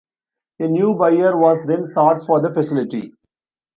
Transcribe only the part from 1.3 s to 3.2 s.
was then sought for the facility.